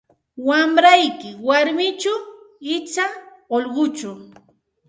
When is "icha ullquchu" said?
2.75-4.09